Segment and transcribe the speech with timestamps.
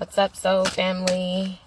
[0.00, 1.60] What's up, Soul family?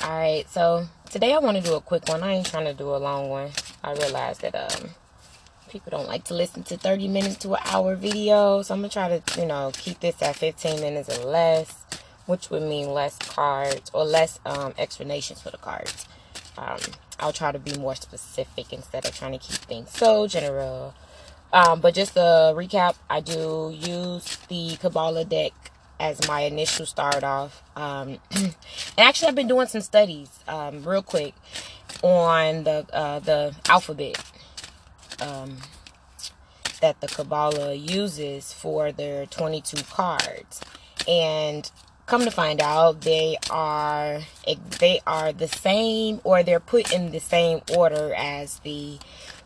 [0.00, 2.22] Alright, so today I want to do a quick one.
[2.22, 3.50] I ain't trying to do a long one.
[3.82, 4.90] I realize that um
[5.68, 8.88] people don't like to listen to 30 minutes to an hour video, So I'm to
[8.88, 11.86] try to, you know, keep this at 15 minutes or less,
[12.26, 16.06] which would mean less cards or less um, explanations for the cards.
[16.56, 16.78] Um,
[17.18, 20.94] I'll try to be more specific instead of trying to keep things so general.
[21.52, 25.52] Um, but just a recap, I do use the Kabbalah deck
[26.02, 27.62] as my initial start off.
[27.76, 28.54] Um, and
[28.98, 31.32] actually, I've been doing some studies, um, real quick,
[32.02, 34.20] on the uh, the alphabet
[35.22, 35.58] um,
[36.80, 40.60] that the Kabbalah uses for their 22 cards,
[41.06, 41.70] and
[42.06, 44.22] come to find out, they are
[44.80, 48.98] they are the same, or they're put in the same order as the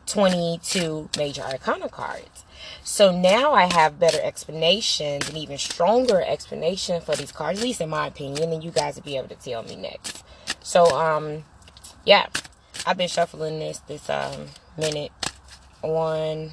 [0.07, 2.45] 22 major arcana cards.
[2.86, 7.80] So now I have better explanations and even stronger explanation for these cards, at least
[7.80, 10.23] in my opinion, and you guys will be able to tell me next.
[10.62, 11.43] So, um,
[12.04, 12.28] yeah,
[12.87, 14.46] I've been shuffling this this um
[14.78, 15.10] minute
[15.82, 16.52] on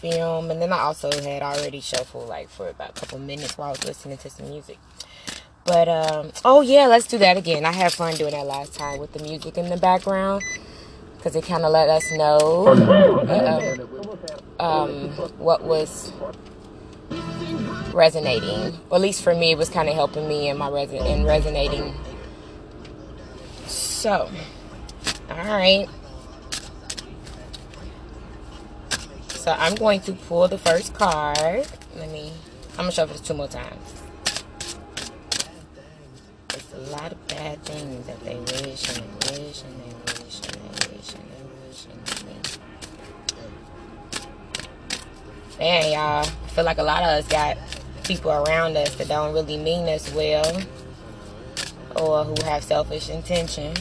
[0.00, 3.68] film, and then I also had already shuffled like for about a couple minutes while
[3.68, 4.78] I was listening to some music.
[5.64, 7.64] But um, oh yeah, let's do that again.
[7.64, 10.42] I had fun doing that last time with the music in the background
[11.16, 13.76] because it kind of let us know uh,
[14.62, 16.12] um, what was
[17.92, 18.78] resonating.
[18.90, 21.24] Or at least for me, it was kind of helping me in my reson- in
[21.24, 21.94] resonating.
[23.66, 24.30] So,
[25.30, 25.88] all right.
[29.28, 31.66] So I'm going to pull the first card.
[31.96, 32.32] Let me.
[32.72, 33.92] I'm gonna shuffle this two more times.
[36.48, 40.21] There's a lot of bad things that they wish and they wish and they wish
[45.62, 47.56] Man, y'all, I feel like a lot of us got
[48.02, 50.60] people around us that don't really mean us well
[51.94, 53.72] or who have selfish intention.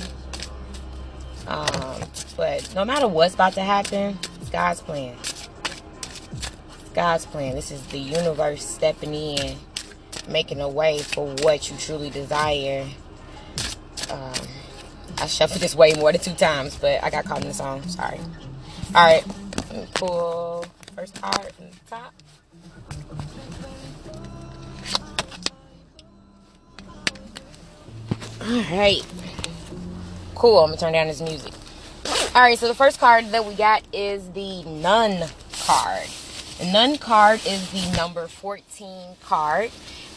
[1.48, 2.04] Um,
[2.38, 5.16] but no matter what's about to happen, it's God's plan.
[6.94, 7.56] God's plan.
[7.56, 9.58] This is the universe stepping in,
[10.30, 12.86] making a way for what you truly desire.
[14.12, 14.34] Um,
[15.18, 17.82] I shuffled this way more than two times, but I got caught in the song.
[17.88, 18.20] Sorry.
[18.94, 19.26] All right.
[19.96, 20.68] Pull
[21.02, 21.22] first the
[21.90, 22.14] top.
[28.42, 29.06] All right.
[30.36, 30.60] Cool.
[30.60, 31.54] I'm going to turn down this music.
[32.36, 32.58] All right.
[32.58, 35.28] So the first card that we got is the Nun
[35.66, 36.08] card.
[36.60, 39.72] The Nun card is the number 14 card.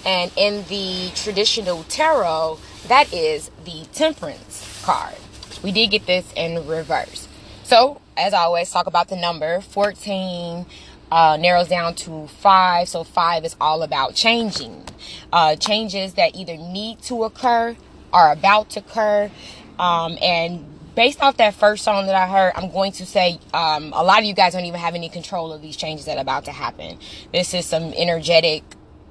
[0.04, 2.58] And in the traditional tarot,
[2.88, 5.14] that is the Temperance card.
[5.62, 7.26] We did get this in reverse.
[7.62, 10.66] So, as always, talk about the number 14
[11.10, 12.88] uh, narrows down to five.
[12.88, 14.84] So, five is all about changing.
[15.32, 17.76] Uh, changes that either need to occur,
[18.12, 19.30] are about to occur.
[19.78, 20.64] Um, and
[20.94, 24.20] based off that first song that I heard, I'm going to say um, a lot
[24.20, 26.52] of you guys don't even have any control of these changes that are about to
[26.52, 26.98] happen.
[27.32, 28.62] This is some energetic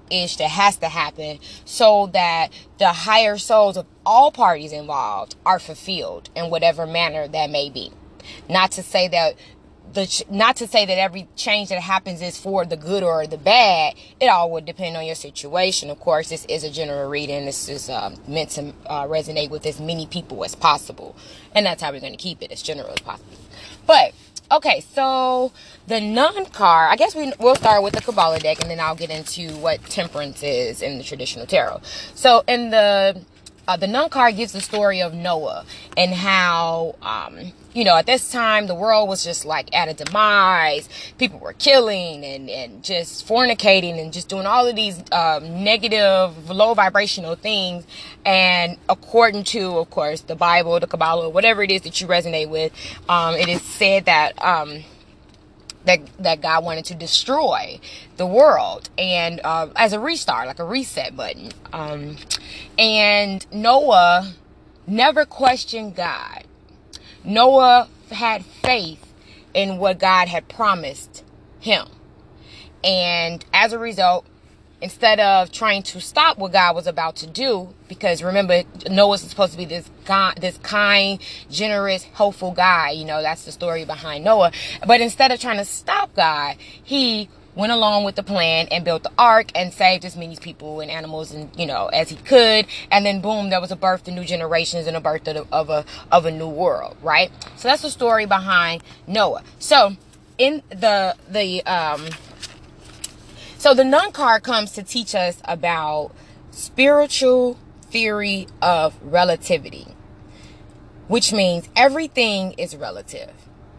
[0.10, 5.60] ish that has to happen so that the higher souls of all parties involved are
[5.60, 7.92] fulfilled in whatever manner that may be.
[8.50, 9.36] Not to say that
[9.94, 13.38] the not to say that every change that happens is for the good or the
[13.38, 13.96] bad.
[14.20, 15.90] It all would depend on your situation.
[15.90, 17.46] Of course, this is a general reading.
[17.46, 21.16] This is uh, meant to uh, resonate with as many people as possible,
[21.54, 23.38] and that's how we're going to keep it as general as possible.
[23.86, 24.14] But
[24.52, 25.52] okay, so
[25.88, 26.92] the nun card.
[26.92, 29.84] I guess we we'll start with the Kabbalah deck, and then I'll get into what
[29.86, 31.82] temperance is in the traditional tarot.
[32.16, 33.22] So in the
[33.68, 35.66] uh, the nun card gives the story of Noah
[35.96, 39.94] and how, um, you know, at this time the world was just like at a
[39.94, 40.90] demise.
[41.18, 46.50] People were killing and, and just fornicating and just doing all of these um, negative,
[46.50, 47.86] low vibrational things.
[48.26, 52.50] And according to, of course, the Bible, the Kabbalah, whatever it is that you resonate
[52.50, 52.74] with,
[53.08, 54.34] um, it is said that.
[55.86, 57.80] That that God wanted to destroy
[58.16, 61.52] the world and uh, as a restart, like a reset button.
[61.74, 62.16] Um,
[62.78, 64.34] and Noah
[64.88, 66.46] never questioned God.
[67.26, 69.14] Noah had faith
[69.54, 71.24] in what God had promised
[71.60, 71.88] him,
[72.84, 74.26] and as a result,
[74.84, 79.54] instead of trying to stop what God was about to do, because remember, Noah's supposed
[79.54, 81.20] to be this God, this kind,
[81.50, 82.92] generous, hopeful guy.
[82.92, 84.52] You know, that's the story behind Noah.
[84.86, 89.04] But instead of trying to stop God, he went along with the plan and built
[89.04, 92.66] the ark and saved as many people and animals and you know as he could
[92.90, 95.70] and then boom there was a birth to new generations and a birth of, of
[95.70, 99.96] a of a new world right so that's the story behind noah so
[100.40, 102.04] in the the um
[103.64, 106.12] so the nun card comes to teach us about
[106.52, 109.88] spiritual theory of relativity,
[111.08, 113.32] which means everything is relative,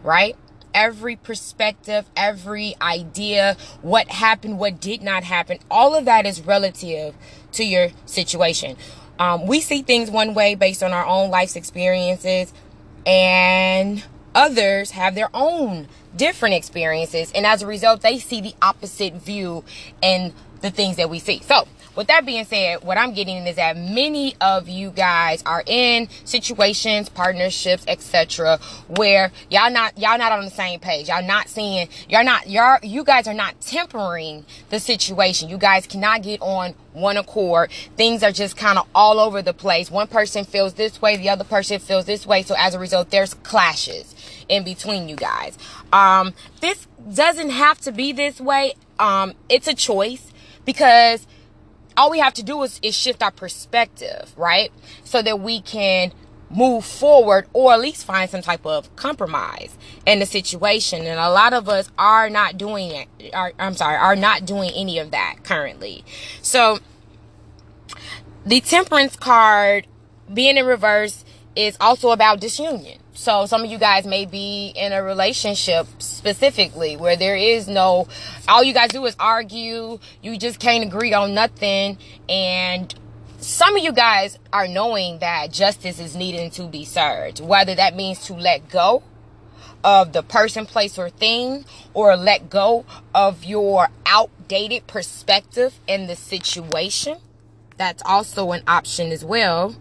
[0.02, 0.36] right?
[0.72, 7.14] Every perspective, every idea, what happened, what did not happen, all of that is relative
[7.52, 8.78] to your situation.
[9.19, 12.54] Um, we see things one way based on our own life's experiences,
[13.04, 14.02] and
[14.34, 19.64] others have their own different experiences, and as a result, they see the opposite view
[20.02, 21.40] and the things that we see.
[21.43, 25.62] So, with that being said, what I'm getting is that many of you guys are
[25.64, 28.58] in situations, partnerships, etc.,
[28.88, 31.08] where y'all not y'all not on the same page.
[31.08, 35.49] Y'all not seeing y'all not y'all you guys are not tempering the situation.
[35.49, 37.70] You guys cannot get on one accord.
[37.96, 39.90] Things are just kind of all over the place.
[39.90, 42.43] One person feels this way, the other person feels this way.
[42.43, 44.14] So as a result, there's clashes
[44.49, 45.58] in between you guys.
[45.93, 48.75] Um, this doesn't have to be this way.
[48.99, 50.32] Um, it's a choice
[50.64, 51.26] because
[51.96, 54.73] all we have to do is, is shift our perspective, right?
[55.05, 56.12] So that we can
[56.50, 59.76] move forward or at least find some type of compromise
[60.06, 61.00] in the situation.
[61.06, 63.35] And a lot of us are not doing it.
[63.35, 66.05] Are, I'm sorry, are not doing any of that currently.
[66.43, 66.79] So
[68.46, 69.87] the temperance card
[70.32, 71.25] being in reverse
[71.56, 72.99] is also about disunion.
[73.14, 78.08] So some of you guys may be in a relationship specifically where there is no,
[78.49, 80.00] all you guys do is argue.
[80.20, 81.96] You just can't agree on nothing.
[82.28, 82.93] And
[83.38, 87.94] some of you guys are knowing that justice is needing to be served, whether that
[87.94, 89.05] means to let go
[89.84, 92.84] of the person, place, or thing, or let go
[93.14, 97.19] of your outdated perspective in the situation.
[97.76, 99.76] That's also an option as well.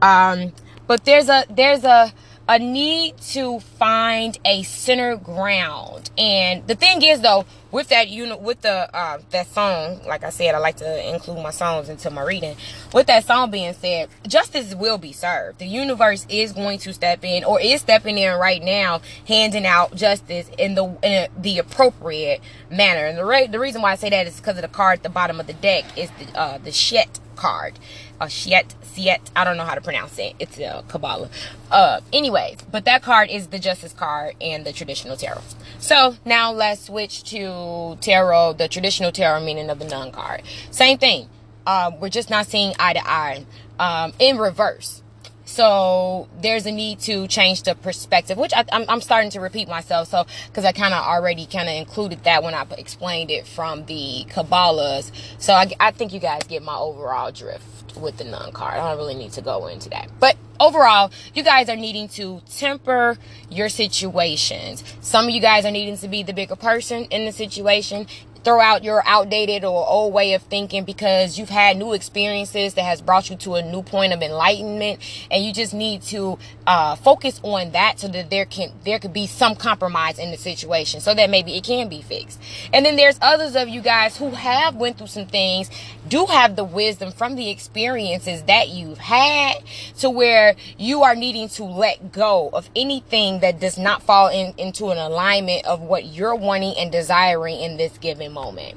[0.00, 0.52] Um,
[0.86, 2.12] but there's a there's a
[2.50, 6.10] a need to find a center ground.
[6.18, 10.30] And the thing is though, with that unit with the uh, that song, like I
[10.30, 12.56] said, I like to include my songs into my reading.
[12.92, 15.60] With that song being said, justice will be served.
[15.60, 19.94] The universe is going to step in or is stepping in right now, handing out
[19.94, 23.06] justice in the in the appropriate manner.
[23.06, 25.02] And the re- the reason why I say that is because of the card at
[25.04, 27.78] the bottom of the deck is the uh, the Shet card.
[28.20, 29.30] A Shet Siet.
[29.34, 30.34] I don't know how to pronounce it.
[30.38, 31.30] It's a Kabbalah.
[31.70, 35.42] Uh, anyways, but that card is the Justice card and the traditional tarot.
[35.78, 40.42] So now let's switch to tarot, the traditional tarot meaning of the nun card.
[40.70, 41.28] Same thing.
[41.66, 43.46] Uh, we're just not seeing eye to eye
[43.78, 45.02] um, in reverse.
[45.50, 50.08] So there's a need to change the perspective, which I, am starting to repeat myself.
[50.08, 53.86] So because I kind of already kind of included that when I explained it from
[53.86, 55.10] the Kabbalahs.
[55.38, 57.64] So I, I think you guys get my overall drift
[57.96, 58.74] with the nun card.
[58.74, 62.42] I don't really need to go into that, but overall, you guys are needing to
[62.50, 63.16] temper
[63.50, 64.84] your situations.
[65.00, 68.06] Some of you guys are needing to be the bigger person in the situation
[68.44, 72.82] throw out your outdated or old way of thinking because you've had new experiences that
[72.82, 75.00] has brought you to a new point of enlightenment
[75.30, 79.12] and you just need to uh, focus on that so that there can there could
[79.12, 82.40] be some compromise in the situation so that maybe it can be fixed
[82.72, 85.70] and then there's others of you guys who have went through some things
[86.10, 89.54] do have the wisdom from the experiences that you've had
[89.98, 94.52] to where you are needing to let go of anything that does not fall in,
[94.58, 98.76] into an alignment of what you're wanting and desiring in this given moment.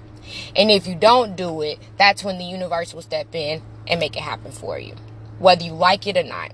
[0.56, 4.16] And if you don't do it, that's when the universe will step in and make
[4.16, 4.96] it happen for you,
[5.40, 6.52] whether you like it or not.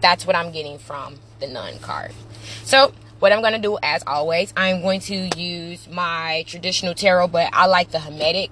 [0.00, 2.12] That's what I'm getting from the nun card.
[2.62, 7.28] So, what I'm going to do, as always, I'm going to use my traditional tarot,
[7.28, 8.50] but I like the Hermetic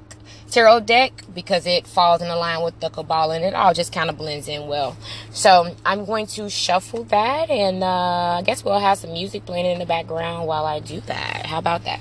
[0.55, 4.09] tarot deck because it falls in line with the Kabbalah and it all just kind
[4.09, 4.97] of blends in well.
[5.33, 9.67] So I'm going to shuffle that and uh, I guess we'll have some music playing
[9.67, 11.47] in the background while I do that.
[11.47, 11.99] How about that?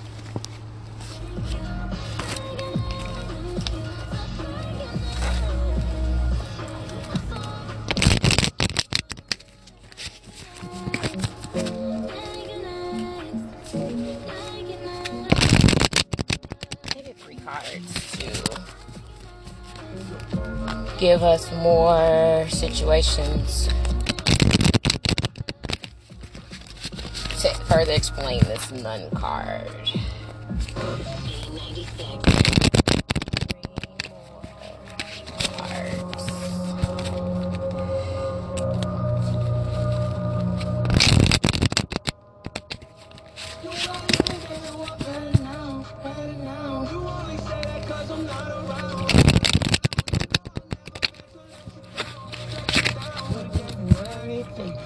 [21.03, 23.67] Give us more situations
[27.41, 29.69] to further explain this nun card.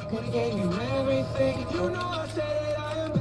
[0.09, 1.67] Gave you everything.
[1.73, 3.11] You know I said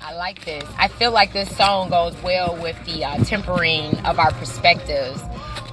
[0.00, 0.64] mm, like this.
[0.78, 5.22] I feel like this song goes well with the uh, tempering of our perspectives.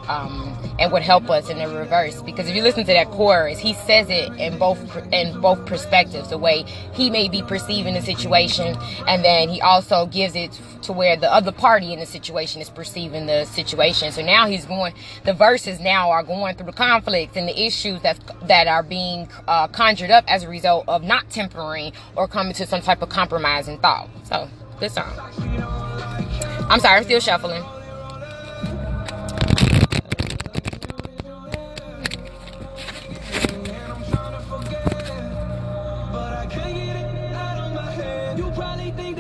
[0.08, 2.22] Um, and would help us in the reverse.
[2.22, 4.80] Because if you listen to that chorus, he says it in both
[5.14, 10.06] in both perspectives, the way he may be perceiving the situation, and then he also
[10.08, 14.12] gives it to where the other party in the situation is perceiving the situation.
[14.12, 14.94] So now he's going.
[15.26, 19.30] The verses now are going through the conflicts and the issues that that are being
[19.48, 23.10] uh, conjured up as a result of not tempering or coming to some type of
[23.10, 24.10] compromising thought.
[24.24, 25.12] So good song.
[26.70, 27.64] I'm sorry, I'm still shuffling.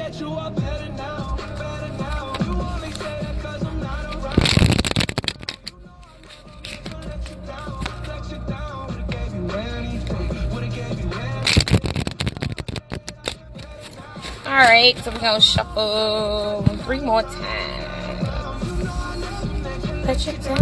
[0.10, 0.16] All
[14.56, 17.38] right, so we're gonna shuffle three more times.
[20.06, 20.58] Let you down.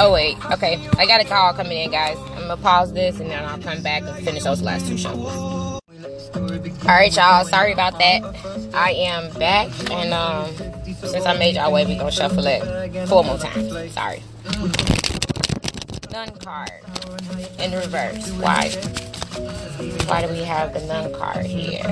[0.00, 0.84] Oh wait, okay.
[0.98, 2.27] I got a call coming in, guys.
[2.48, 5.12] I'm gonna pause this and then I'll come back and finish those last two shows
[5.12, 5.82] All
[6.86, 7.44] right, y'all.
[7.44, 8.22] Sorry about that.
[8.72, 10.50] I am back, and um,
[10.94, 13.92] since I made y'all wait, we gonna shuffle it four more times.
[13.92, 14.22] Sorry.
[16.10, 16.70] Nun card
[17.58, 18.30] in reverse.
[18.30, 18.70] Why?
[20.06, 21.82] Why do we have the nun card here?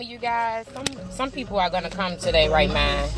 [0.00, 3.10] Some of you guys, some some people are gonna come to their right mind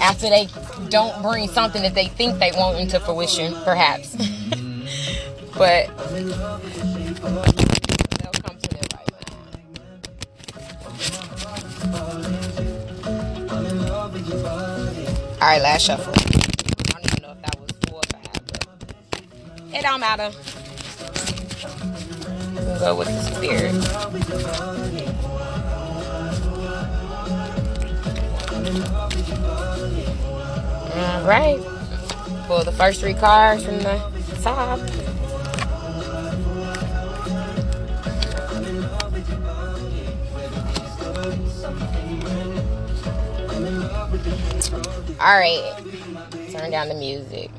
[0.00, 0.46] after they
[0.90, 4.14] don't bring something that they think they want into fruition, perhaps.
[5.58, 5.90] but
[15.40, 16.12] All right, last shuffle.
[16.14, 20.30] I don't even know if that was four or five, but it don't matter.
[22.84, 23.72] Go with the spirit.
[30.94, 31.58] All right.
[32.46, 33.96] Pull the first three cards from the
[34.42, 34.78] top.
[45.20, 45.74] All right,
[46.52, 47.50] turn down the music.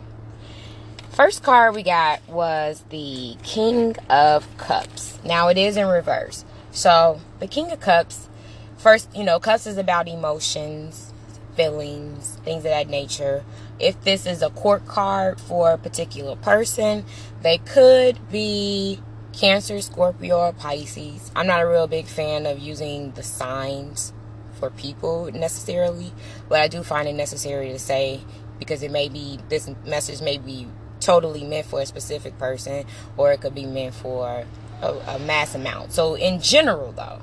[1.15, 5.17] First card we got was the King of Cups.
[5.23, 6.43] Now it is in reverse.
[6.71, 8.27] So the King of Cups,
[8.75, 11.13] first, you know, Cups is about emotions,
[11.55, 13.45] feelings, things of that nature.
[13.79, 17.05] If this is a court card for a particular person,
[17.43, 18.99] they could be
[19.31, 21.31] Cancer, Scorpio, or Pisces.
[21.33, 24.11] I'm not a real big fan of using the signs
[24.59, 26.11] for people necessarily,
[26.49, 28.19] but I do find it necessary to say
[28.59, 30.67] because it may be this message may be
[31.05, 32.85] totally meant for a specific person
[33.15, 34.45] or it could be meant for
[34.81, 35.91] a, a mass amount.
[35.91, 37.21] So in general though,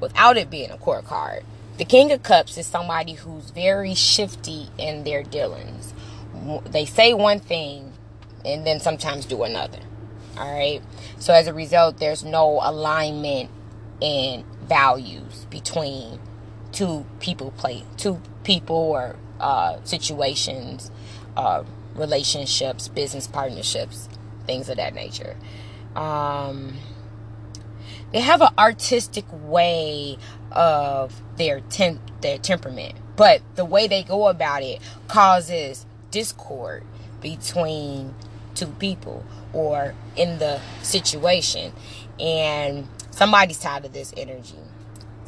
[0.00, 1.44] without it being a court card,
[1.76, 5.92] the King of Cups is somebody who's very shifty in their dealings.
[6.64, 7.92] They say one thing
[8.44, 9.80] and then sometimes do another.
[10.36, 10.80] All right.
[11.18, 13.50] So as a result, there's no alignment
[14.00, 16.20] in values between
[16.72, 20.90] two people play two people or uh, situations,
[21.36, 21.64] uh,
[21.98, 24.08] relationships, business partnerships,
[24.46, 25.36] things of that nature.
[25.96, 26.74] Um,
[28.12, 30.18] they have an artistic way
[30.52, 36.84] of their tem- their temperament, but the way they go about it causes discord
[37.20, 38.14] between
[38.54, 41.72] two people or in the situation,
[42.18, 44.56] and somebody's tired of this energy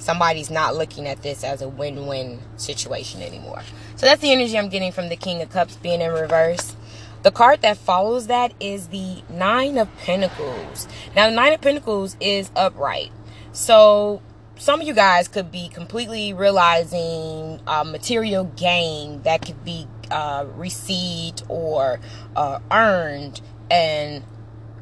[0.00, 3.62] somebody's not looking at this as a win-win situation anymore.
[3.96, 6.74] So that's the energy I'm getting from the King of Cups being in reverse.
[7.22, 10.88] The card that follows that is the Nine of Pentacles.
[11.14, 13.12] Now, the Nine of Pentacles is upright.
[13.52, 14.22] So,
[14.56, 20.46] some of you guys could be completely realizing uh, material gain that could be uh,
[20.54, 22.00] received or
[22.36, 23.40] uh, earned
[23.70, 24.24] and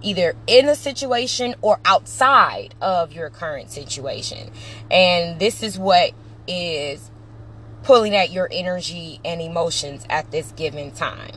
[0.03, 4.51] either in a situation or outside of your current situation.
[4.91, 6.13] And this is what
[6.47, 7.11] is
[7.83, 11.33] pulling at your energy and emotions at this given time.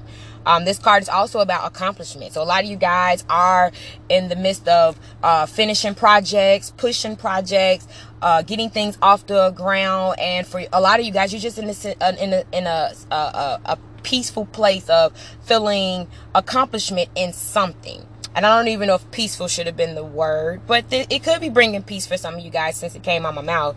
[0.46, 2.34] Um, this card is also about accomplishment.
[2.34, 3.72] So a lot of you guys are
[4.10, 7.88] in the midst of uh, finishing projects, pushing projects,
[8.22, 11.60] uh, getting things off the ground, and for a lot of you guys, you're just
[11.60, 18.06] in a in a in a, a, a peaceful place of feeling accomplishment in something
[18.36, 21.24] and I don't even know if peaceful should have been the word, but th- it
[21.24, 23.76] could be bringing peace for some of you guys since it came out my mouth.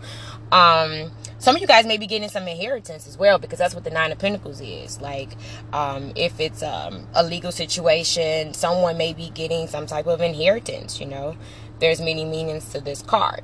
[0.51, 3.83] Um, some of you guys may be getting some inheritance as well because that's what
[3.83, 5.01] the nine of pentacles is.
[5.01, 5.35] Like
[5.73, 10.99] um, if it's um, a legal situation someone may be getting some type of inheritance
[10.99, 11.35] you know?
[11.79, 13.43] There's many meanings to this card.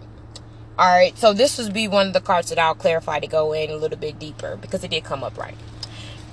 [0.77, 3.51] All right so this would be one of the cards that i'll clarify to go
[3.53, 5.57] in a little bit deeper because it did come up right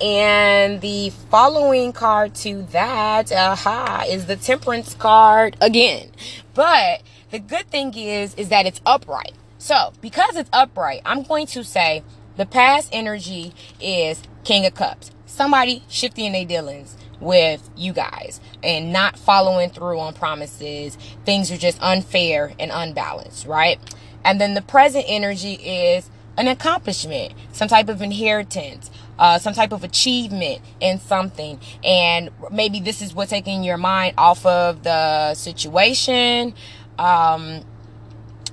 [0.01, 6.09] and the following card to that aha is the temperance card again
[6.53, 7.01] but
[7.31, 11.65] the good thing is is that it's upright so, because it's upright, I'm going to
[11.65, 12.01] say
[12.37, 15.11] the past energy is King of Cups.
[15.25, 20.97] Somebody shifting their dealings with you guys and not following through on promises.
[21.25, 23.77] Things are just unfair and unbalanced, right?
[24.23, 28.89] And then the present energy is an accomplishment, some type of inheritance,
[29.19, 31.59] uh, some type of achievement in something.
[31.83, 36.55] And maybe this is what's taking your mind off of the situation.
[36.97, 37.63] Um,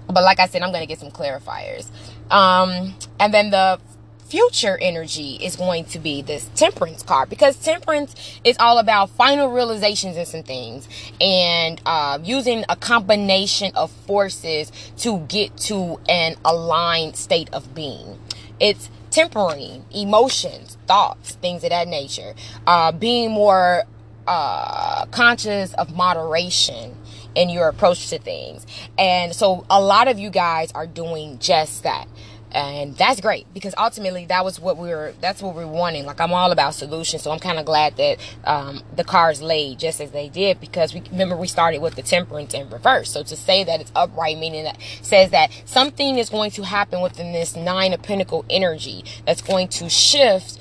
[0.08, 1.88] but like I said, I'm going to get some clarifiers.
[2.30, 3.80] Um, and then the
[4.28, 9.52] future energy is going to be this temperance card because temperance is all about final
[9.52, 10.88] realizations and some things
[11.20, 18.18] and uh, using a combination of forces to get to an aligned state of being.
[18.58, 22.34] It's tempering emotions, thoughts, things of that nature,
[22.66, 23.84] uh, being more
[24.26, 26.94] uh, conscious of moderation
[27.34, 28.66] in your approach to things.
[28.98, 32.06] And so a lot of you guys are doing just that.
[32.52, 36.06] And that's great because ultimately that was what we were, that's what we are wanting.
[36.06, 37.22] Like I'm all about solutions.
[37.22, 40.94] So I'm kind of glad that, um, the cards laid just as they did because
[40.94, 43.10] we remember we started with the temperance in reverse.
[43.10, 47.02] So to say that it's upright, meaning that says that something is going to happen
[47.02, 50.58] within this nine of pentacle energy that's going to shift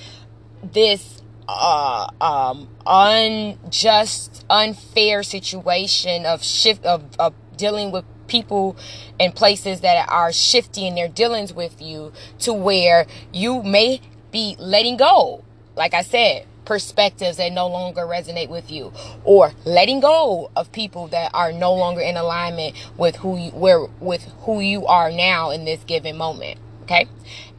[0.64, 8.76] this uh, um, unjust, unfair situation of shift of, of dealing with people
[9.20, 14.98] and places that are shifting their dealings with you to where you may be letting
[14.98, 15.44] go.
[15.76, 18.92] Like I said, perspectives that no longer resonate with you
[19.24, 23.86] or letting go of people that are no longer in alignment with who you where
[24.00, 26.60] with who you are now in this given moment.
[26.84, 27.08] Okay?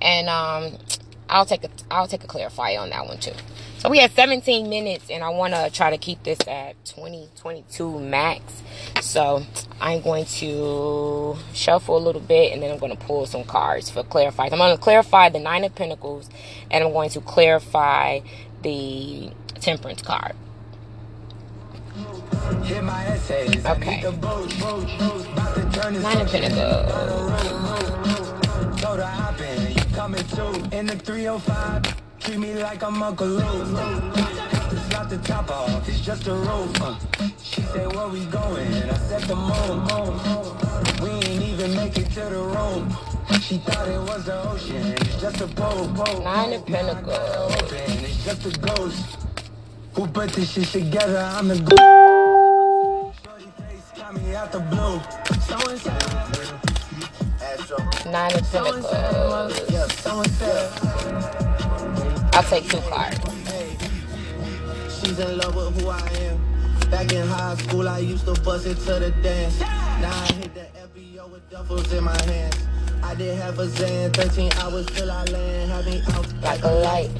[0.00, 0.78] And um
[1.28, 3.32] I'll take a I'll take a clarify on that one too
[3.78, 7.28] so we have 17 minutes and I want to try to keep this at 20,
[7.36, 8.42] 22 max.
[9.02, 9.44] So
[9.80, 13.90] I'm going to shuffle a little bit and then I'm going to pull some cards
[13.90, 14.44] for clarify.
[14.44, 16.30] I'm going to clarify the Nine of Pentacles
[16.70, 18.20] and I'm going to clarify
[18.62, 20.34] the Temperance card.
[23.66, 24.00] Okay.
[26.00, 26.92] Nine of Pentacles.
[32.26, 33.20] Treat me like I'm Luke.
[33.22, 33.70] It's
[34.90, 36.76] not the top off, it's just a roof.
[37.40, 38.66] She said, where we going?
[38.66, 40.18] I said the moon, moon.
[41.00, 42.92] We ain't even make it to the room.
[43.40, 46.24] She thought it was the ocean, it's just a boat, boat.
[46.24, 47.54] Nine of Pentacles.
[47.70, 49.04] It's just a ghost.
[49.94, 51.30] Who put this shit together?
[51.32, 51.80] I'm the ghost.
[58.04, 58.90] Nine of Pentacles.
[62.36, 63.18] I'll take two cards.
[64.94, 66.90] She's in love with who I am.
[66.90, 69.58] Back in high school, I used to bust it to the dance.
[69.58, 72.58] Now I hit the FBO with duffels in my hands.
[73.02, 75.70] I did have a Zan, 13 hours till I land.
[75.70, 77.10] Had me out like a light,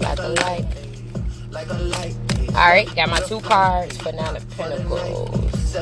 [0.00, 0.66] like a light,
[1.50, 2.16] like a light.
[2.50, 5.74] All right, got my two cards for Nine of Pentacles.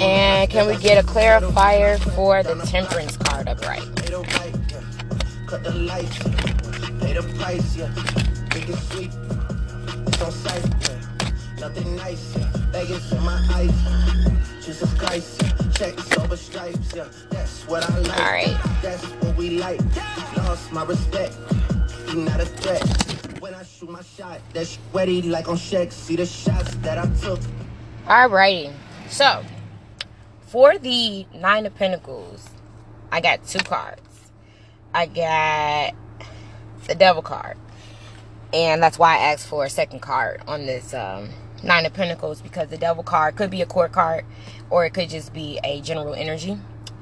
[0.00, 3.82] And can we get a clarifier for the Temperance card upright?
[5.54, 6.18] Cut the lights,
[7.00, 7.88] pay the price, yeah.
[8.52, 9.12] Make it sweet,
[10.08, 11.60] it's on sight, yeah.
[11.60, 12.50] Nothing nice, yeah.
[12.72, 15.40] Vegas in my eyes, Jesus Christ,
[15.76, 17.06] check over stripes, yeah.
[17.30, 18.20] That's what I like.
[18.20, 18.58] All right.
[18.82, 19.80] That's what we like.
[20.36, 21.36] Lost my respect,
[22.08, 23.40] you not a threat.
[23.40, 25.92] When I shoot my shot, that's sweaty like on Shaq.
[25.92, 27.40] See the shots that I took.
[28.08, 28.72] Alrighty.
[29.08, 29.44] So,
[30.48, 32.48] for the Nine of Pentacles,
[33.12, 34.13] I got two cards.
[34.94, 35.94] I got
[36.86, 37.56] the devil card.
[38.52, 41.30] And that's why I asked for a second card on this um,
[41.64, 44.24] Nine of Pentacles because the devil card could be a court card
[44.70, 46.58] or it could just be a general energy.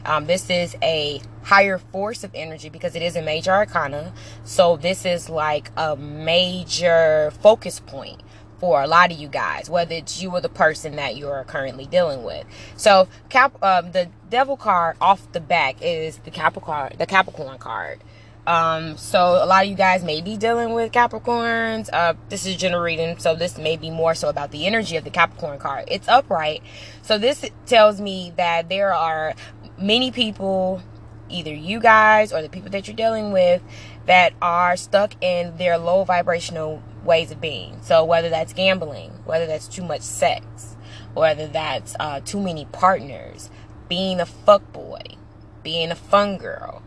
[0.07, 4.15] Um, this is a higher force of energy because it is a major arcana.
[4.45, 8.23] So this is like a major focus point
[8.63, 11.85] for a lot of you guys, whether it's you or the person that you're currently
[11.85, 12.47] dealing with.
[12.77, 18.05] So, Cap, um, the Devil card off the back is the Capricorn, the Capricorn card.
[18.47, 21.91] Um, so a lot of you guys may be dealing with Capricorns.
[21.93, 25.03] Uh, this is general reading, so this may be more so about the energy of
[25.03, 25.87] the Capricorn card.
[25.89, 26.63] It's upright.
[27.03, 29.35] So this tells me that there are
[29.77, 30.81] many people,
[31.29, 33.61] either you guys or the people that you're dealing with,
[34.07, 37.81] that are stuck in their low vibrational ways of being.
[37.83, 40.77] So whether that's gambling, whether that's too much sex,
[41.15, 43.51] whether that's uh, too many partners,
[43.89, 45.03] being a fuck boy,
[45.63, 46.83] being a fun girl,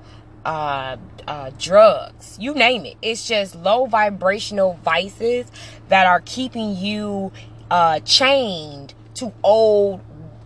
[0.45, 0.97] uh,
[1.27, 2.97] uh, drugs, you name it.
[3.01, 5.47] It's just low vibrational vices
[5.89, 7.31] that are keeping you
[7.69, 10.01] uh, chained to old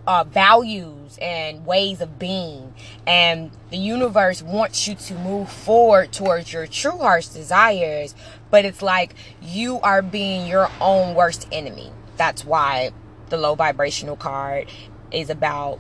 [0.08, 2.74] uh, values and ways of being.
[3.06, 8.16] And the universe wants you to move forward towards your true heart's desires,
[8.52, 11.92] but it's like you are being your own worst enemy.
[12.18, 12.92] That's why
[13.30, 14.70] the low vibrational card
[15.12, 15.80] is about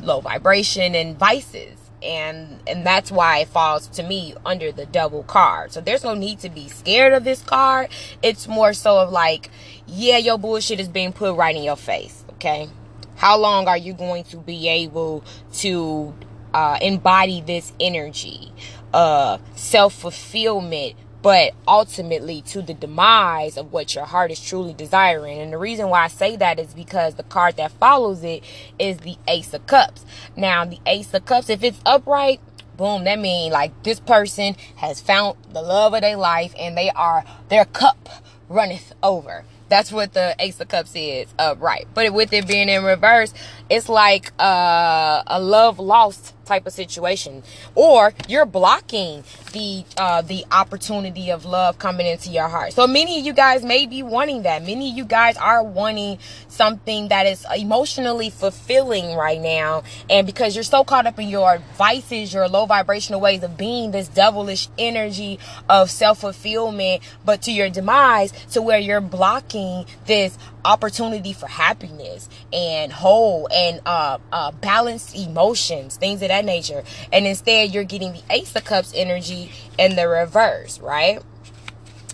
[0.00, 5.22] low vibration and vices and and that's why it falls to me under the devil
[5.22, 5.72] card.
[5.72, 7.88] So there's no need to be scared of this card.
[8.22, 9.50] It's more so of like,
[9.86, 12.24] yeah, your bullshit is being put right in your face.
[12.34, 12.68] Okay,
[13.16, 16.14] how long are you going to be able to
[16.52, 18.52] uh, embody this energy,
[18.92, 20.96] uh, self fulfillment?
[21.24, 25.38] But ultimately to the demise of what your heart is truly desiring.
[25.38, 28.44] And the reason why I say that is because the card that follows it
[28.78, 30.04] is the Ace of Cups.
[30.36, 32.42] Now, the Ace of Cups, if it's upright,
[32.76, 36.90] boom, that means like this person has found the love of their life and they
[36.90, 38.06] are, their cup
[38.50, 39.46] runneth over.
[39.70, 41.88] That's what the Ace of Cups is, upright.
[41.94, 43.32] But with it being in reverse,
[43.70, 47.42] it's like uh, a love lost type of situation.
[47.74, 52.72] Or you're blocking the uh the opportunity of love coming into your heart.
[52.72, 54.62] So many of you guys may be wanting that.
[54.62, 59.82] Many of you guys are wanting something that is emotionally fulfilling right now.
[60.08, 63.90] And because you're so caught up in your vices your low vibrational ways of being
[63.90, 71.32] this devilish energy of self-fulfillment but to your demise to where you're blocking this opportunity
[71.32, 76.82] for happiness and whole and uh, uh, balanced emotions, things of that nature.
[77.12, 81.20] And instead, you're getting the Ace of Cups energy in the reverse, right?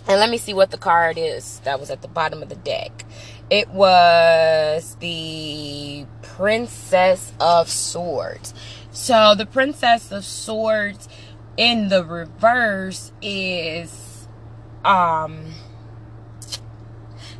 [0.07, 2.55] And let me see what the card is that was at the bottom of the
[2.55, 3.05] deck.
[3.49, 8.53] It was the Princess of Swords.
[8.91, 11.07] So the Princess of Swords
[11.57, 14.27] in the reverse is
[14.83, 15.53] um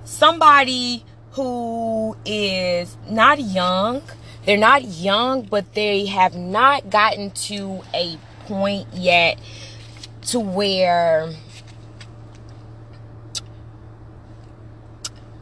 [0.03, 4.01] somebody who is not young.
[4.45, 9.39] They're not young, but they have not gotten to a point yet
[10.27, 11.31] to where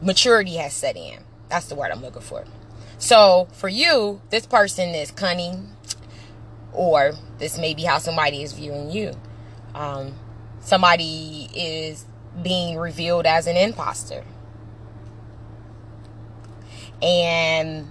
[0.02, 1.18] maturity has set in.
[1.48, 2.44] That's the word I'm looking for.
[2.98, 5.70] So for you, this person is cunning,
[6.72, 9.14] or this may be how somebody is viewing you.
[9.74, 10.14] Um,
[10.60, 12.04] somebody is
[12.42, 14.24] being revealed as an imposter
[17.02, 17.88] and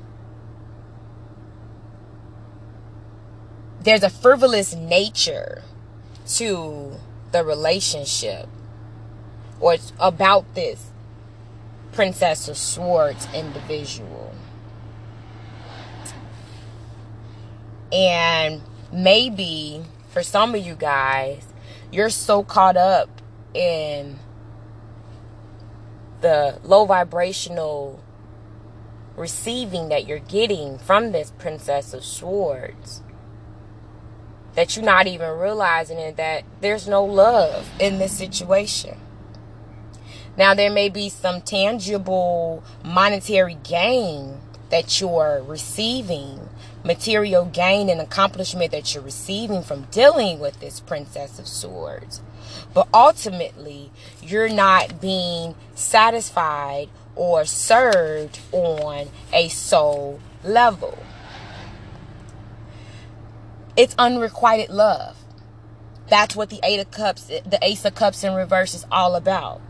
[3.82, 5.63] there's a frivolous nature
[6.28, 6.98] to
[7.32, 8.48] the relationship
[9.60, 10.92] or it's about this
[11.92, 14.34] princess of swords individual
[17.92, 18.62] and
[18.92, 21.46] maybe for some of you guys
[21.92, 23.10] you're so caught up
[23.54, 24.20] in
[26.22, 28.00] the low vibrational
[29.15, 33.02] receiving that you're getting from this Princess of Swords.
[34.56, 38.98] That you're not even realizing it, that there's no love in this situation.
[40.38, 46.50] Now, there may be some tangible monetary gain that you're receiving,
[46.84, 52.22] material gain and accomplishment that you're receiving from dealing with this Princess of Swords.
[52.74, 60.98] But ultimately, you're not being satisfied or served on a soul level.
[63.80, 65.15] It's unrequited love.
[66.10, 69.62] That's what the Eight of Cups, the Ace of Cups in reverse is all about.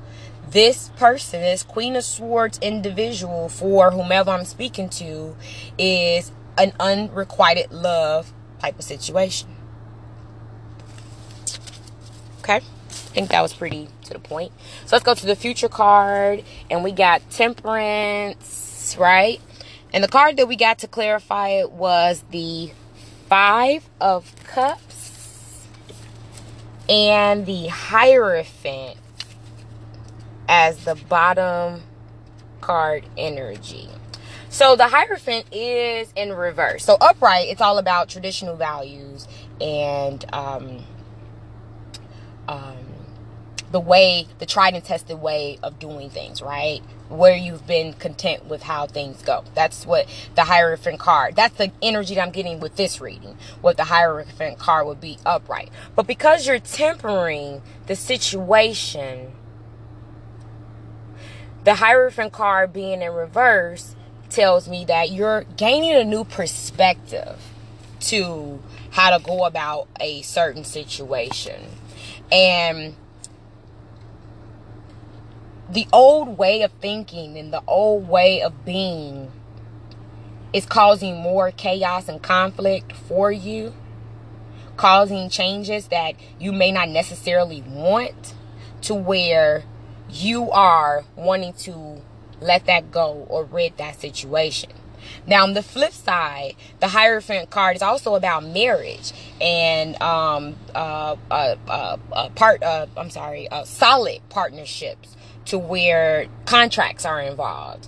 [0.49, 5.35] This person, this Queen of Swords individual, for whomever I'm speaking to,
[5.77, 9.49] is an unrequited love type of situation.
[12.39, 12.55] Okay?
[12.55, 14.51] I think that was pretty to the point.
[14.87, 16.43] So let's go to the future card.
[16.71, 19.39] And we got temperance, right?
[19.93, 22.71] And the card that we got to clarify it was the
[23.29, 25.65] five of cups
[26.89, 28.97] and the hierophant
[30.47, 31.83] as the bottom
[32.59, 33.87] card energy.
[34.49, 36.83] So the Hierophant is in reverse.
[36.83, 39.27] So upright, it's all about traditional values
[39.61, 40.83] and um,
[42.47, 42.77] um,
[43.71, 46.81] the way, the tried and tested way of doing things, right?
[47.09, 49.43] Where you've been content with how things go.
[49.53, 53.37] That's what the Hierophant card, that's the energy that I'm getting with this reading.
[53.61, 55.69] What the Hierophant card would be upright.
[55.95, 59.33] But because you're tempering the situation,
[61.63, 63.95] the Hierophant card being in reverse
[64.29, 67.39] tells me that you're gaining a new perspective
[67.99, 68.59] to
[68.91, 71.61] how to go about a certain situation.
[72.31, 72.95] And
[75.71, 79.31] the old way of thinking and the old way of being
[80.51, 83.73] is causing more chaos and conflict for you,
[84.77, 88.33] causing changes that you may not necessarily want
[88.81, 89.63] to where
[90.09, 92.01] you are wanting to
[92.41, 94.71] let that go or rid that situation.
[95.27, 101.15] Now, on the flip side, the Hierophant card is also about marriage and um, uh,
[101.29, 102.63] uh, uh, uh part.
[102.63, 105.15] Uh, I'm sorry, uh, solid partnerships
[105.49, 107.87] to where contracts are involved.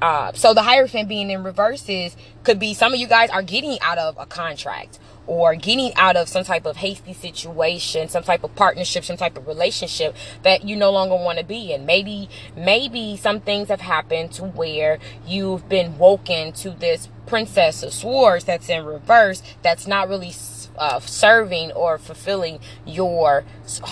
[0.00, 3.78] Uh, so the Hierophant being in reverses could be some of you guys are getting
[3.82, 8.42] out of a contract or getting out of some type of hasty situation, some type
[8.42, 11.84] of partnership, some type of relationship that you no longer want to be in.
[11.84, 17.92] Maybe, maybe some things have happened to where you've been woken to this princess of
[17.92, 20.32] swords that's in reverse, that's not really
[20.78, 23.44] uh, serving or fulfilling your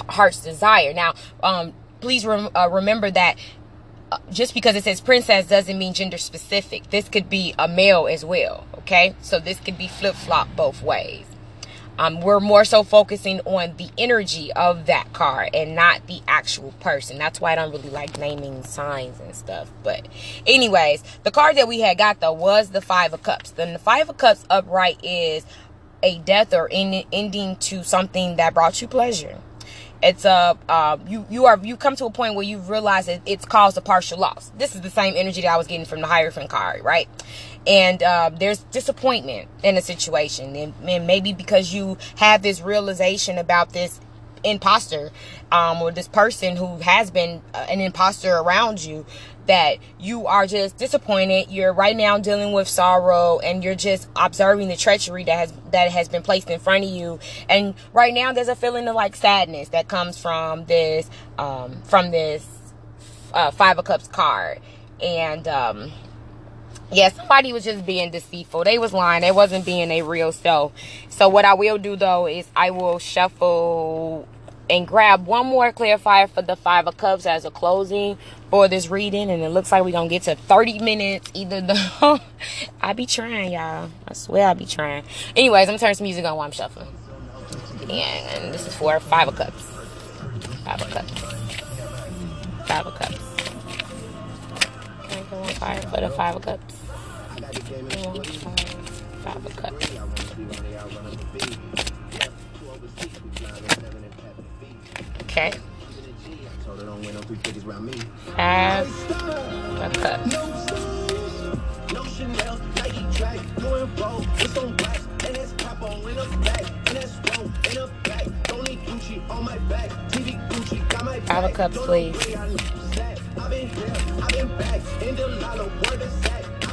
[0.09, 0.93] heart's desire.
[0.95, 3.37] Now, um, please rem- uh, remember that
[4.11, 6.91] uh, just because it says princess doesn't mean gender specific.
[6.91, 8.67] This could be a male as well.
[8.79, 11.27] Okay, so this could be flip flop both ways.
[11.99, 16.73] Um, we're more so focusing on the energy of that card and not the actual
[16.79, 17.19] person.
[17.19, 19.69] That's why I don't really like naming signs and stuff.
[19.83, 20.07] But,
[20.47, 23.51] anyways, the card that we had got though was the Five of Cups.
[23.51, 25.45] Then the Five of Cups upright is
[26.01, 29.41] a death or ending to something that brought you pleasure
[30.03, 33.21] it's a uh, you you are you come to a point where you realize that
[33.27, 34.53] it's caused a partial loss.
[34.57, 37.09] This is the same energy that I was getting from the Hierophant card, right?
[37.67, 43.39] And uh, there's disappointment in a situation, and, and maybe because you have this realization
[43.39, 44.01] about this
[44.45, 45.11] imposter
[45.51, 49.05] um, or this person who has been uh, an imposter around you
[49.49, 54.69] that you are just disappointed you're right now dealing with sorrow and you're just observing
[54.69, 58.33] the treachery that has that has been placed in front of you and right now
[58.33, 62.47] there's a feeling of like sadness that comes from this um, from this
[63.35, 64.61] uh, five of cups card
[65.03, 65.93] and um,
[66.91, 68.65] yeah, somebody was just being deceitful.
[68.65, 69.21] They was lying.
[69.21, 70.73] They wasn't being a real self.
[71.11, 74.27] So what I will do though is I will shuffle
[74.71, 78.19] and grab one more clarifier for the five of cups as a closing
[78.51, 82.21] for this reading and it looks like we're gonna get to 30 minutes either the
[82.81, 83.91] i be trying y'all.
[84.07, 85.05] I swear i be trying.
[85.37, 86.89] Anyways i'm gonna turn some music on while i'm shuffling.
[87.91, 89.63] And this is for five of cups.
[90.65, 91.11] Five of cups.
[92.67, 93.19] Five of cups.
[95.91, 96.75] For the five of cups.
[99.23, 99.88] Five of cups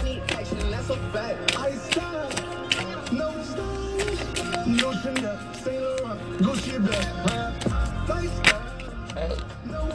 [0.04, 1.58] need action, that's a fact.
[1.58, 7.35] I stop, no stop, no Chanel, Saint Laurent, Gucci bag,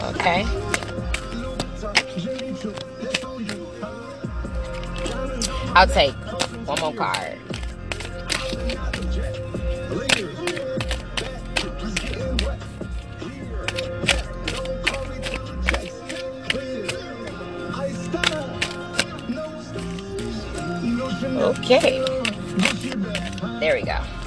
[0.03, 0.45] Okay.
[5.75, 6.15] I'll take
[6.67, 7.39] one more card.
[21.41, 22.05] Okay.
[23.61, 24.20] There we go.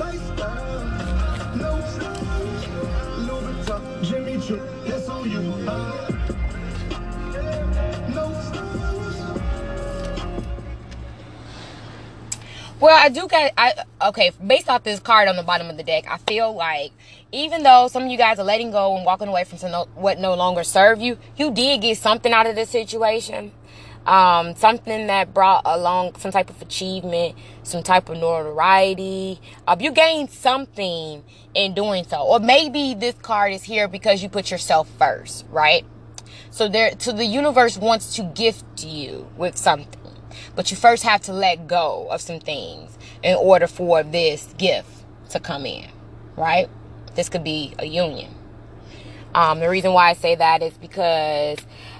[12.84, 13.76] Well, I do get I
[14.10, 16.92] okay, based off this card on the bottom of the deck, I feel like
[17.32, 19.88] even though some of you guys are letting go and walking away from some no,
[19.96, 23.54] what no longer serve you, you did get something out of this situation.
[24.06, 29.40] Um, something that brought along some type of achievement, some type of notoriety.
[29.66, 32.18] Uh, you gained something in doing so.
[32.18, 35.86] Or maybe this card is here because you put yourself first, right?
[36.52, 40.03] So there, so the universe wants to gift you with something.
[40.56, 44.90] But you first have to let go of some things in order for this gift
[45.30, 45.90] to come in,
[46.36, 46.70] right?
[47.16, 48.34] This could be a union.
[49.36, 51.58] Um, the reason why I say that is because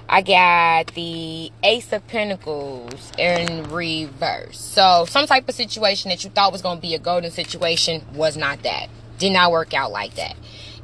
[0.08, 4.58] I got the Ace of Pentacles in reverse.
[4.60, 8.04] So, some type of situation that you thought was going to be a golden situation
[8.14, 8.88] was not that.
[9.18, 10.36] Did not work out like that.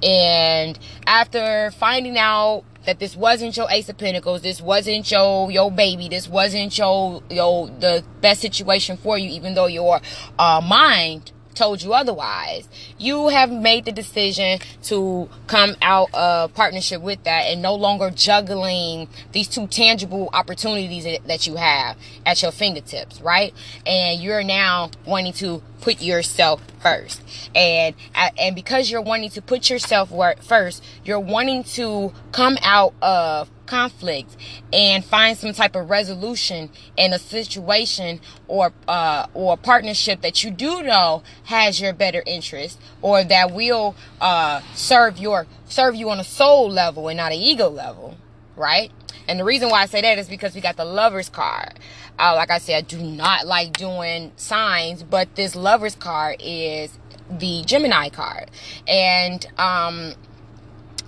[0.03, 5.71] And after finding out that this wasn't your ace of pentacles this wasn't your your
[5.71, 10.01] baby this wasn't your your the best situation for you even though your
[10.39, 12.69] uh, mind told you otherwise.
[12.99, 18.11] You have made the decision to come out of partnership with that and no longer
[18.11, 23.53] juggling these two tangible opportunities that you have at your fingertips, right?
[23.87, 27.23] And you're now wanting to put yourself first.
[27.55, 30.13] And and because you're wanting to put yourself
[30.43, 34.37] first, you're wanting to come out of conflict
[34.73, 40.51] and find some type of resolution in a situation or uh, or partnership that you
[40.51, 46.19] do know has your better interest or that will uh, serve your serve you on
[46.19, 48.17] a soul level and not an ego level,
[48.61, 48.93] right?
[49.27, 51.79] And the reason why I say that is because we got the lovers card.
[52.19, 56.99] Uh, like I said, I do not like doing signs, but this lovers card is
[57.31, 58.51] the Gemini card.
[58.87, 60.15] And um,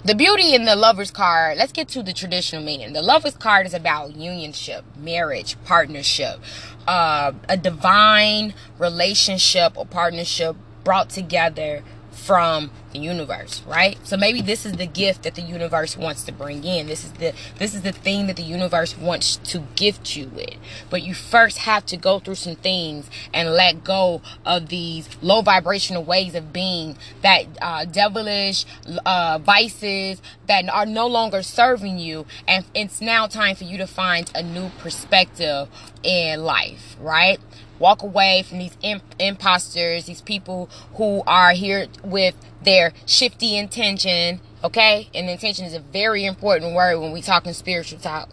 [0.04, 2.92] the beauty in the lover's card, let's get to the traditional meaning.
[2.92, 6.40] The lover's card is about unionship, marriage, partnership,
[6.86, 13.98] uh, a divine relationship or partnership brought together from the universe right?
[14.04, 16.86] So maybe this is the gift that the universe wants to bring in.
[16.86, 20.56] This is the this is the thing that the universe wants to gift you with.
[20.90, 25.42] But you first have to go through some things and let go of these low
[25.42, 28.64] vibrational ways of being that uh, devilish
[29.06, 32.26] uh, vices that are no longer serving you.
[32.46, 35.68] And it's now time for you to find a new perspective
[36.02, 37.38] in life right
[37.78, 44.40] walk away from these imp- imposters, these people who are here with their shifty intention.
[44.64, 48.28] Okay, and intention is a very important word when we talk in spiritual talk,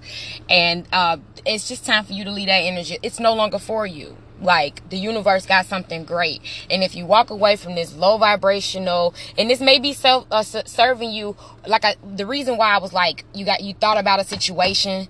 [0.48, 3.00] and uh, it's just time for you to leave that energy.
[3.02, 7.30] It's no longer for you like the universe got something great and if you walk
[7.30, 11.36] away from this low vibrational and this may be self uh, serving you
[11.68, 15.08] like I, the reason why i was like you got you thought about a situation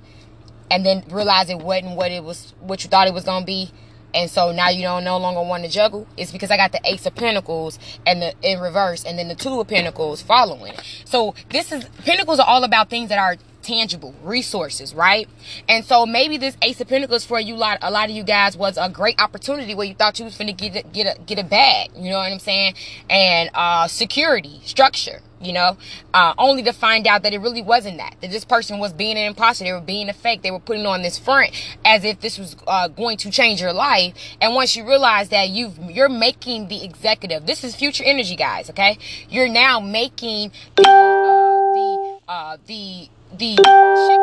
[0.72, 3.72] and then realize it wasn't what it was what you thought it was gonna be
[4.14, 6.82] and so now you don't no longer want to juggle it's because i got the
[6.86, 10.74] ace of pentacles and the in reverse and then the two of pentacles following
[11.06, 15.28] so this is pentacles are all about things that are tangible resources, right?
[15.68, 18.58] And so maybe this Ace of Pentacles for you lot, a lot of you guys
[18.58, 21.40] was a great opportunity where you thought you was finna get a, get a get
[21.40, 22.76] a bag, you know what I'm saying?
[23.10, 25.78] And uh, security, structure, you know,
[26.14, 28.16] uh, only to find out that it really wasn't that.
[28.22, 29.64] That this person was being an imposter.
[29.64, 30.42] They were being a fake.
[30.42, 31.52] They were putting on this front
[31.86, 34.14] as if this was uh, going to change your life.
[34.42, 38.70] And once you realize that you've you're making the executive, this is future energy, guys.
[38.70, 38.98] Okay,
[39.30, 44.19] you're now making the uh, the uh, the the in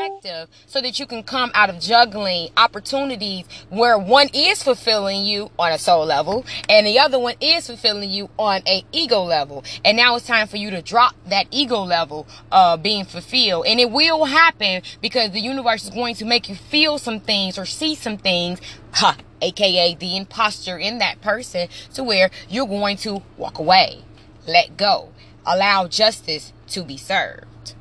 [0.00, 5.50] perspective so that you can come out of juggling opportunities where one is fulfilling you
[5.58, 9.64] on a soul level and the other one is fulfilling you on a ego level.
[9.84, 13.66] And now it's time for you to drop that ego level uh being fulfilled.
[13.66, 17.58] And it will happen because the universe is going to make you feel some things
[17.58, 18.60] or see some things
[18.92, 24.02] ha aka the imposter in that person to where you're going to walk away
[24.46, 25.10] let go
[25.46, 27.74] allow justice to be served.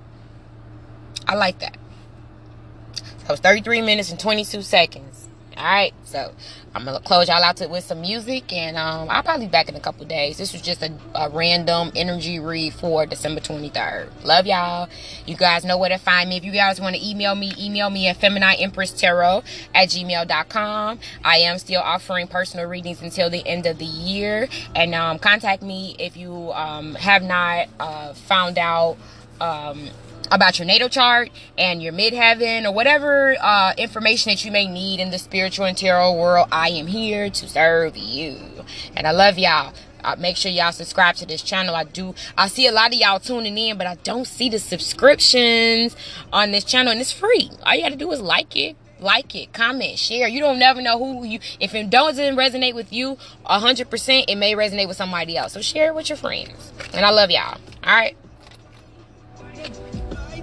[1.27, 1.78] I like that.
[3.29, 5.27] That was 33 minutes and 22 seconds.
[5.55, 6.33] All right, so
[6.73, 9.69] I'm gonna close y'all out to, with some music, and um, I'll probably be back
[9.69, 10.39] in a couple days.
[10.39, 14.09] This was just a, a, random energy read for December 23rd.
[14.23, 14.89] Love y'all.
[15.27, 16.37] You guys know where to find me.
[16.37, 19.43] If you guys want to email me, email me at feminineempresstarot
[19.75, 20.99] at gmail.com.
[21.23, 25.61] I am still offering personal readings until the end of the year, and um, contact
[25.61, 28.97] me if you um, have not uh, found out.
[30.31, 34.99] About your natal chart and your midheaven or whatever uh, information that you may need
[34.99, 38.37] in the spiritual and tarot world, I am here to serve you.
[38.95, 39.73] And I love y'all.
[40.03, 41.75] Uh, make sure y'all subscribe to this channel.
[41.75, 42.13] I do.
[42.37, 45.95] I see a lot of y'all tuning in, but I don't see the subscriptions
[46.31, 47.49] on this channel, and it's free.
[47.63, 50.27] All you got to do is like it, like it, comment, share.
[50.27, 51.39] You don't never know who you.
[51.59, 55.53] If it doesn't resonate with you, hundred percent, it may resonate with somebody else.
[55.53, 56.71] So share it with your friends.
[56.93, 57.57] And I love y'all.
[57.83, 58.15] All right.